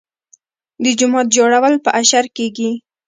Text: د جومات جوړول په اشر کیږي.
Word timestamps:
د 0.83 0.85
جومات 0.99 1.27
جوړول 1.35 1.73
په 1.85 1.89
اشر 2.01 2.25
کیږي. 2.37 2.71